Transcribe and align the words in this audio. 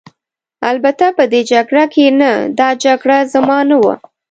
البته 0.71 1.05
په 1.17 1.23
دې 1.31 1.41
جګړه 1.51 1.83
کې 1.93 2.05
نه، 2.19 2.31
دا 2.59 2.69
جګړه 2.85 3.17
زما 3.33 3.59
نه 3.69 3.75
وه. 3.83 3.95